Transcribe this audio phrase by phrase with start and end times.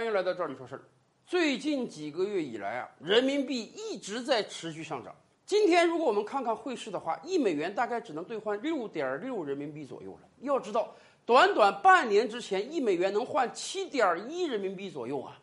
[0.00, 0.80] 欢迎来到这里说事儿。
[1.26, 5.14] 最近几个月以来啊，人民币一直在持续上涨。
[5.44, 10.20] 今天如果我们看看汇市的话，一美元大概只能兑换六点六人民币左右了。
[10.38, 15.38] 要知道，短短半年之前，一美元能换七点一人民币左右啊。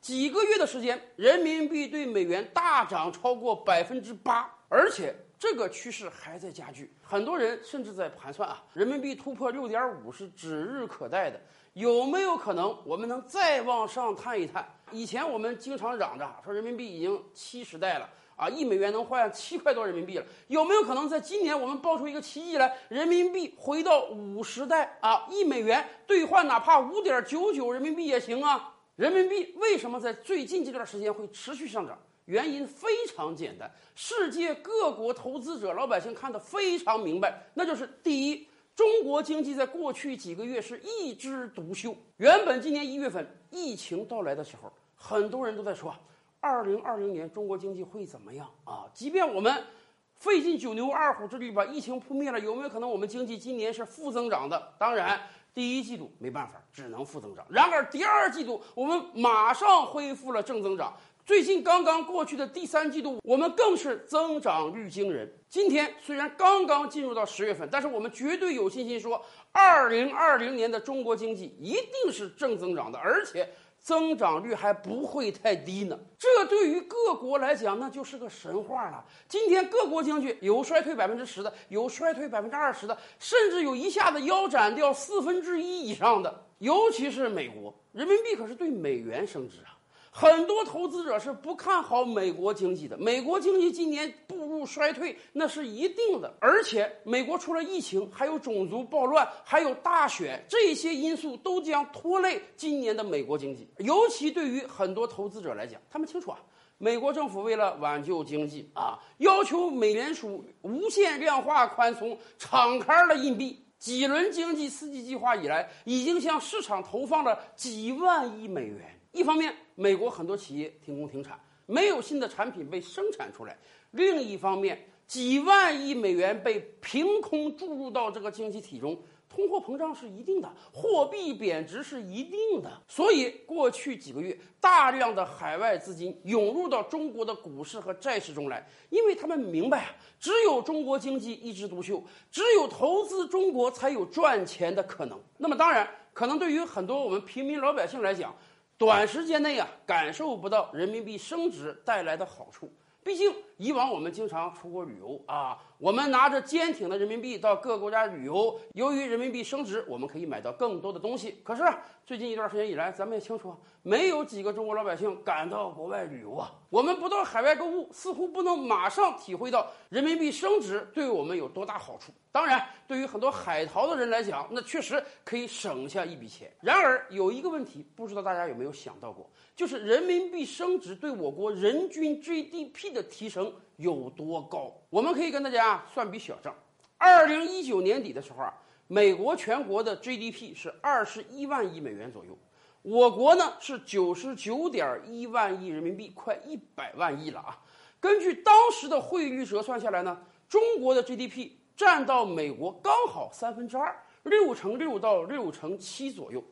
[0.00, 6.92] 几个月的时间，人民币对美元大涨超过百分之八，而且这个趋势还在加剧。
[7.00, 11.40] 很多人甚至在盘算啊，人民币突破六点五是指日可待的。
[11.74, 14.68] 有没有可能我们能再往上探一探？
[14.90, 20.26] 以前我们经常嚷着说人民币已经七十代了啊，一美元能换七块多人民币了。
[20.48, 28.74] 有没有可能在今年我们爆出一个奇迹来，人民币回到五十代啊，一美元兑换哪怕五点九九人民币也行啊？
[28.96, 31.96] 人民币为什么在最近这段时间会持续上涨？
[32.28, 38.46] 原因非常简单，世界各国投资者、老百姓看得非常明白，那就是第一，
[38.76, 41.96] 中国经济在过去几个月是一枝独秀。
[42.18, 45.94] 原本今年一月份疫情到来的时候，很多人都在说，
[46.38, 48.84] 二零二零年中国经济会怎么样啊？
[48.92, 49.64] 即便我们
[50.12, 54.74] 费尽九牛二虎之力把疫情扑灭了，有没有可能我们经济今年是负增长的？
[54.78, 55.18] 当然。
[55.54, 57.44] 第一季度没办法，只能负增长。
[57.48, 60.94] 然而第二季度我们马上恢复了正增长。
[61.28, 65.30] 最近刚刚过去的第三季度，我们更是增长率惊人。
[65.46, 73.46] 今天虽然刚刚进入到十月份，但是我们绝对有信心说，二零二零年的中国经济一定是正增长的，而且。
[73.80, 79.02] 增长率还不会太低呢，这对于各国来讲那就是个神话了。
[79.28, 89.77] 今天各国经济有衰退百分之十的，有衰退百分之二十的，甚至有一下子腰斩掉四分之一以上的，尤其是美国，人民币可是对美元升值啊。
[90.20, 96.34] 很多投资者是不看好美国经济的，美国经济今年步入衰退那是一定的。
[96.40, 103.70] 而且美国除了疫情，还有种族暴乱，还有大选，这些因素都将拖累今年的美国经济。
[103.78, 106.40] 尤其对于很多投资者来讲，他们清楚啊，
[106.78, 113.64] 美国政府为了挽救经济啊，要求美联储无限量化宽松，敞开了硬币。
[113.78, 119.00] 几轮经济刺激计划以来，已经向市场投放了几万亿美元。
[119.12, 123.52] 一方面，美国很多企业停工停产，没有新的产品被生产出来；
[123.92, 132.82] 另一方面，几万亿美元被凭空注入到这个经济体中，通货膨胀是一定的，货币贬值是一定的。
[132.88, 142.02] 所以，过去几个月，大量的海外资金涌入到中国的股市和债市中来，因为他们明白啊，只有中国经济一枝独秀，
[142.32, 145.16] 只有投资中国才有赚钱的可能。
[145.36, 148.34] 那么，当然，可能对于很多我们平民老百姓来讲，
[148.78, 152.72] 短时间内啊，感受不到人民币升值带来的好处。
[153.02, 155.58] 毕竟以往我们经常出国旅游啊。
[155.76, 161.40] 我们拿着坚挺的人民币到各个国家旅游，由于人民币升值，我们可以买到更多的东西。
[161.44, 161.62] 可是
[162.04, 166.52] 最近一段时间以来，咱们也清楚，没有几个中国老百姓敢到国外旅游啊。
[166.68, 172.12] 我们不到海外购物，似乎不能马上体会到人民币升值对我们有多大好处。
[172.32, 176.52] 当然，对于很多海淘的人来讲，那确实可以省下一笔钱。
[176.60, 183.47] 然而，有一个问题，不知道大家有没有想到过，就是人民币升值对我国人均 GDP 的提升。
[183.76, 184.72] 有多高？
[184.90, 186.54] 我们可以跟大家算笔小账。
[186.96, 188.52] 二零一九年底的时候啊，
[188.86, 192.36] 美国全国的 GDP 是二十一万亿美元左右，
[192.82, 197.58] 我国呢是九十九点一万亿人民币，快一百万亿了啊。
[198.00, 206.42] 根据当时的汇率折算下来呢，中国的 GDP 占到美国刚好三分之二，六乘六到六乘七左右。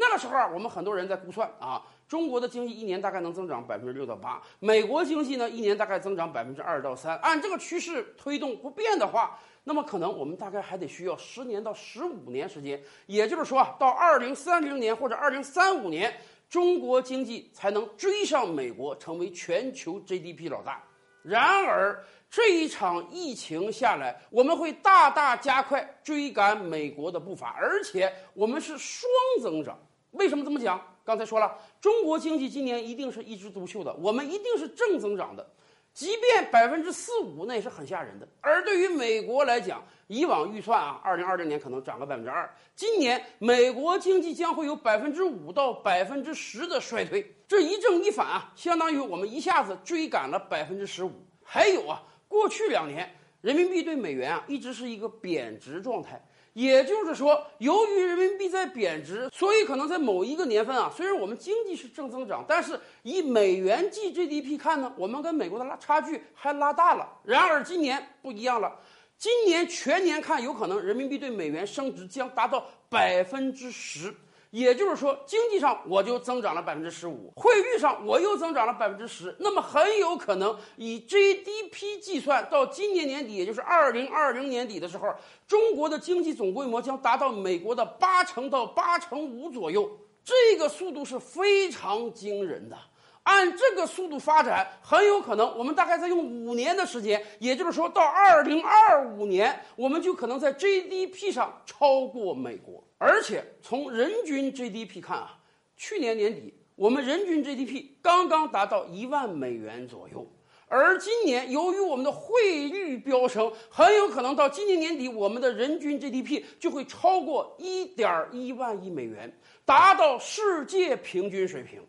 [0.00, 1.82] 那个时候啊，我们很多人在估算啊。
[2.08, 7.16] 中国的经济一年大概能增长百分之六到八，美国经济呢一年大概增长百分之二到三。
[7.18, 12.82] 按这个趋势推动不变的话，那么可能我们大概还得需要十年到十五年时间。
[13.06, 16.12] 也就是说，到二零三零年或者二零三五年，
[16.48, 20.82] 中国经济才能追上美国，成为全球 GDP 老大。
[21.22, 29.10] 然而这一场疫情下来，我们会大大加快追赶美国的步伐，而且我们是双
[29.42, 29.76] 增长。
[30.12, 30.80] 为什么这么讲？
[31.04, 35.44] 刚才说了，中国经济今年一定是一枝独秀的，我们一定是正增长的，
[35.92, 38.28] 即便百分之四五那也是很吓人的。
[38.40, 51.10] 而对于美国来讲，以往预算啊，二零二零年可能涨个百分之二，今年美国经济将会有百分之五到百分之十的衰退，这一正一反啊，相当于我们一下子追赶了百分之十五。
[51.42, 53.12] 还有啊，过去两年
[53.42, 56.24] 人民币对美元啊一直是一个贬值状态。
[56.52, 67.08] 也就是说，由于人民币在贬值，所以可能在某一个年份啊，虽然我们经济是正增长，但是以美元计 GDP 看呢，我们跟美国的拉差距还拉大了。
[67.22, 68.76] 然而今年不一样了，
[69.16, 74.12] 今年全年看，有可能人民币对美元升值将达到百分之十。
[74.50, 85.08] 也就是说，经济上我就增长了百分之十五，汇率上我又增长了百分之十，那么很有可能以 GDP 计算，到今年年底，也就是二零二零年底的时候，
[85.46, 89.88] 中国的经济总规模将达到美国的八成到八成五左右，
[90.24, 92.76] 这个速度是非常惊人的。
[93.24, 102.82] 按这个速度发展，很有可能我们大概再用五年的时间，也就是说到二零二五年，我们就可能在 GDP 上超过美国。
[102.98, 105.38] 而且从人均 GDP 看啊，
[105.76, 110.26] 去年年底我们人均 GDP 刚刚达到一万美元左右，
[110.66, 119.30] 而今年由于我们的汇率飙升，很有可能到今年年底我们的人均 GDP 就会超过一点一万亿美元，
[119.64, 121.80] 达到世界平均水平。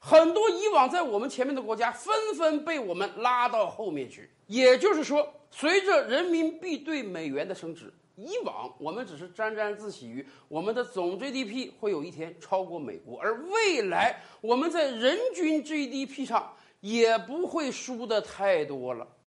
[0.00, 4.30] 很多以往在我们前面的国家纷纷被我们拉到后面去。
[4.46, 19.06] 也就是说，随着人民币对美元的升值，以往我们只是沾沾自喜于我们的总 GDP 会有一天超过美国，而未来我们在人均 GDP 上也不会输的太多了。